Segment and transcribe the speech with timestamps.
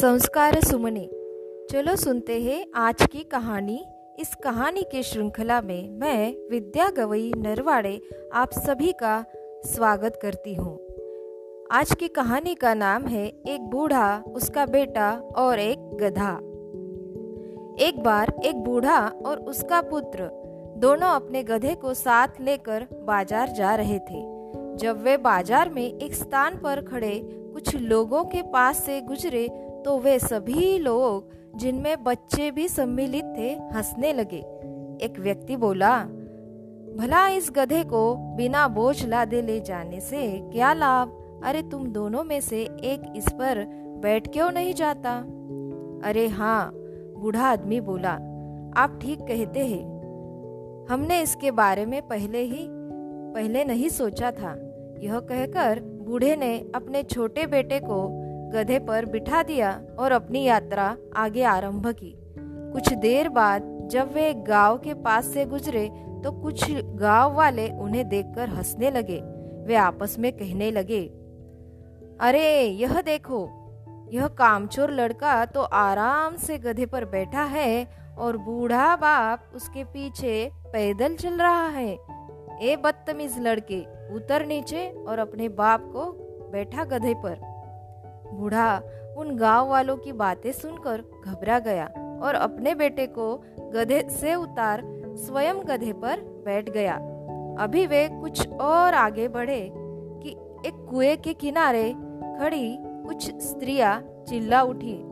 [0.00, 1.00] संस्कार सुमने।
[1.70, 3.84] चलो सुनते हैं आज की कहानी।
[4.18, 8.00] इस कहानी के श्रृंखला में मैं, विद्या गवई नरवाड़े,
[8.34, 9.24] आप सभी का
[9.66, 10.72] स्वागत करती हूँ।
[11.72, 16.32] आज की कहानी का नाम है एक बूढ़ा, उसका बेटा और एक गधा।
[17.86, 20.30] एक बार एक बूढ़ा और उसका पुत्र
[20.76, 24.28] दोनों अपने गधे को साथ लेकर बाज़ार जा रहे थे।
[24.76, 29.48] जब वे बाज़ार में एक स्थान पर खड़े, कुछ लोगों के पास से गुजरे
[29.84, 34.38] तो वे सभी लोग, जिनमें बच्चे भी सम्मिलित थे, हंसने लगे।
[35.04, 36.04] एक व्यक्ति बोला,
[36.98, 41.16] भला इस गधे को बिना बोझ लादे ले जाने से क्या लाभ?
[41.44, 43.64] अरे तुम दोनों में से एक इस पर
[44.02, 45.18] बैठ क्यों नहीं जाता?
[46.04, 46.72] अरे हाँ
[47.18, 48.12] बूढ़ा आदमी बोला,
[48.76, 49.84] आप ठीक कहते हैं।
[50.90, 52.66] हमने इसके बारे में पहले ही,
[53.34, 54.56] पहले नहीं सोचा था।
[55.00, 60.96] यह कहकर बूढ़े ने अपने छोटे बेटे को गधे पर बिठा दिया और अपनी यात्रा
[61.16, 62.14] आगे आरंभ की।
[62.72, 65.88] कुछ देर बाद जब वे गाँव के पास से गुजरे
[66.24, 69.20] तो कुछ गाँव वाले उन्हें देखकर हंसने लगे।
[69.66, 71.00] वे आपस में कहने लगे,
[72.20, 73.48] अरे, यह देखो,
[74.12, 77.86] यह कामचोर लड़का तो आराम से गधे पर बैठा है
[78.18, 81.92] और बूढ़ा बाप उसके पीछे पैदल चल रहा है।
[82.62, 83.80] ए बदतमीज लड़के,
[84.14, 86.10] उतर नीचे और अपने बाप को
[86.52, 87.49] बैठा गधे पर।
[88.32, 88.82] बूढ़ा
[89.16, 91.86] उन गाँव वालों की बातें सुनकर घबरा गया
[92.22, 94.82] और अपने बेटे को गधे से उतार
[95.16, 96.94] स्वयं गधे पर बैठ गया।
[97.58, 99.70] अभी वे कुछ और आगे बढ़े
[100.22, 100.30] कि
[100.68, 101.92] एक कुएँ के किनारे
[102.40, 105.06] खड़ी कुछ स्त्रियाँ चिल्ला उठी,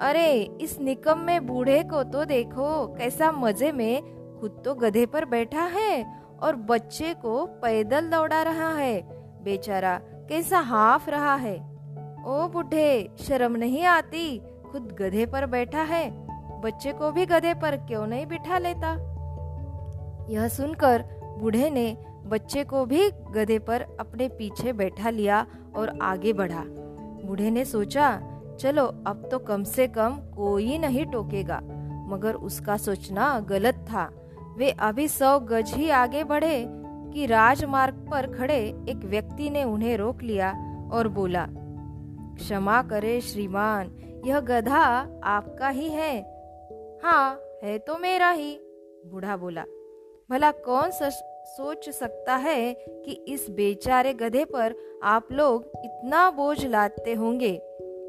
[0.00, 4.02] अरे, इस निकम में बूढ़े को तो देखो कैसा मज़े में
[4.40, 9.02] खुद तो गधे पर बैठा है और बच्चे को पैदल दौड़ा रहा है।
[9.44, 11.73] बेचारा कैसा हाफ़ रहा है।
[12.24, 14.38] ओ बूढ़े, शर्म नहीं आती?
[14.38, 16.26] खुद गधे पर बैठा है।
[16.60, 18.92] बच्चे को भी गधे पर क्यों नहीं बिठा लेता?
[20.30, 21.04] यह सुनकर
[21.38, 26.64] बूढ़े ने बच्चे को भी गधे पर अपने पीछे बैठा लिया और आगे बढ़ा।
[27.26, 28.22] बूढ़े ने सोचा,
[28.60, 31.60] चलो, अब तो कम से कम कोई नहीं टोकेगा।
[32.08, 34.10] मगर उसका सोचना गलत था।
[34.56, 36.66] वे अभी सौ गज ही आगे बढ़े
[37.12, 40.50] कि राजमार्ग पर खड़े एक व्यक्ति ने उन्हें रोक लिया
[40.92, 41.48] और बोला
[42.34, 43.90] क्षमा करे श्रीमान,
[44.24, 44.84] यह गधा
[45.24, 46.20] आपका ही है।
[47.04, 48.54] हाँ है तो मेरा ही,
[49.06, 49.64] बूढ़ा बोला।
[50.30, 50.90] भला कौन
[51.46, 52.74] सोच सकता है
[53.04, 57.52] कि इस बेचारे गधे पर आप लोग इतना बोझ लाते होंगे?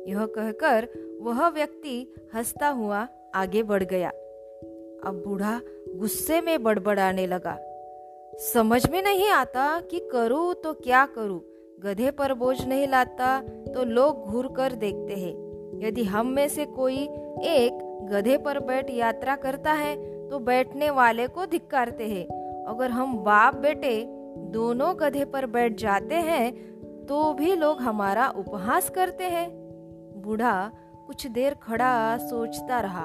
[0.08, 0.88] यह कहकर
[1.22, 4.10] वह व्यक्ति हंसता हुआ आगे बढ़ गया।
[5.06, 5.60] अब बूढ़ा
[5.96, 7.58] गुस्से में बड़बड़ाने लगा।
[8.40, 11.42] समझ में नहीं आता कि करूँ तो क्या करूँ।
[11.80, 13.38] गधे पर बोझ नहीं लाता
[13.68, 15.34] तो लोग घूर कर देखते हैं।
[15.80, 16.98] यदि हम में से कोई
[17.46, 17.80] एक
[18.12, 19.96] गधे पर बैठ यात्रा करता है
[20.30, 22.26] तो बैठने वाले को धिक्कारते हैं।
[22.66, 24.04] अगर हम बाप बेटे
[24.52, 26.54] दोनों गधे पर बैठ जाते हैं
[27.06, 29.48] तो भी लोग हमारा उपहास करते हैं।
[30.22, 30.72] बूढ़ा
[31.08, 33.04] कुछ देर खड़ा सोचता रहा,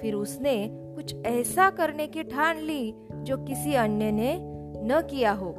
[0.00, 5.54] फिर उसने कुछ ऐसा करने की ठान ली, जो किसी अन्य ने न किया हो।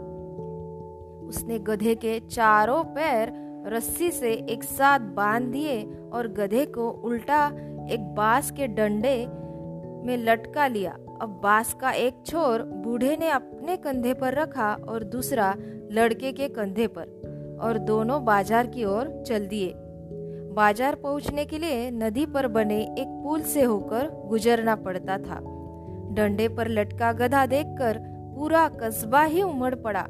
[1.27, 3.31] उसने गधे के चारों पैर
[3.67, 5.83] रस्सी से एक साथ बाँध दिए
[6.13, 7.45] और गधे को उल्टा
[7.91, 9.17] एक बाँस के डंडे
[10.05, 15.03] में लटका लिया। अब बाँस का एक छोर बूढ़े ने अपने कंधे पर रखा और
[15.03, 15.53] दूसरा
[15.91, 19.73] लड़के के कंधे पर और दोनों बाज़ार की ओर चल दिए।
[20.55, 25.39] बाज़ार पहुँचने के लिए नदी पर बने एक पुल से होकर गुजरना पड़ता था।
[26.13, 27.97] डंडे पर लटका गधा देखकर
[28.38, 30.05] पूरा कस्बा ही उमड़ पड़ा।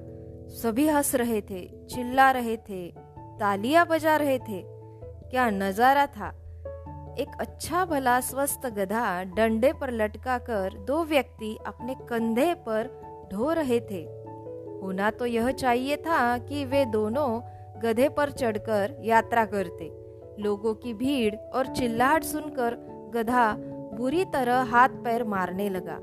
[0.49, 2.91] सभी हंस रहे थे, चिल्ला रहे थे,
[3.39, 4.61] तालियाँ बजा रहे थे।
[5.29, 6.27] क्या नज़ारा था?
[7.19, 12.89] एक अच्छा भला स्वस्थ गधा डंडे पर लटका कर दो व्यक्ति अपने कंधे पर
[13.33, 14.01] ढो रहे थे।
[14.83, 17.41] होना तो यह चाहिए था कि वे दोनों
[17.83, 19.91] गधे पर चढ़कर यात्रा करते।
[20.39, 22.75] लोगों की भीड़ और चिल्लाहट सुनकर
[23.13, 23.55] गधा
[23.93, 25.95] बुरी तरह हाथ पैर मारने लगा।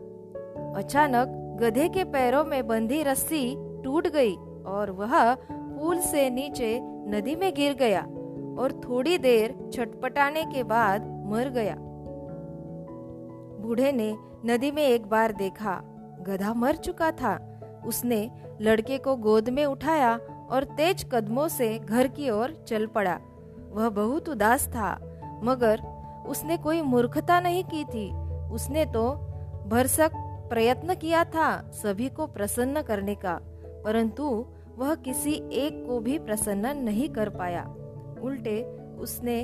[0.79, 4.35] अचानक गधे के पैरों में बंधी रस्सी टूट गई
[4.67, 8.01] और वह पुल से नीचे नदी में गिर गया
[8.59, 11.75] और थोड़ी देर छटपटाने के बाद मर गया।
[13.61, 14.15] बूढ़े ने
[14.47, 15.81] नदी में एक बार देखा,
[16.21, 17.37] गधा मर चुका था।
[17.87, 18.31] उसने
[18.61, 20.15] लड़के को गोद में उठाया
[20.51, 23.19] और तेज कदमों से घर की ओर चल पड़ा।
[23.71, 24.93] वह बहुत उदास था,
[25.45, 25.83] मगर
[26.29, 28.11] उसने कोई मूर्खता नहीं की थी।
[28.55, 29.11] उसने तो
[29.67, 30.11] भरसक
[30.51, 33.41] प्रयत्न किया था सभी को प्रसन्न करने का।
[33.85, 34.47] परंतु
[34.77, 37.63] वह किसी एक को भी प्रसन्न नहीं कर पाया।
[38.23, 38.63] उल्टे
[38.99, 39.43] उसने,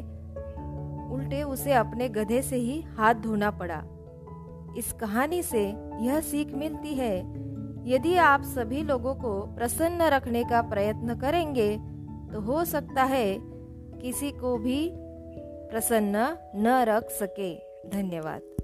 [1.14, 3.82] उल्टे उसे अपने गधे से ही हाथ धोना पड़ा।
[4.76, 5.62] इस कहानी से
[6.00, 7.16] यह सीख मिलती है,
[7.86, 11.70] यदि आप सभी लोगों को प्रसन्न रखने का प्रयत्न करेंगे
[12.32, 13.26] तो हो सकता है
[14.02, 14.90] किसी को भी
[15.70, 16.26] प्रसन्न
[16.56, 17.54] न रख सके।
[17.90, 18.59] धन्यवाद।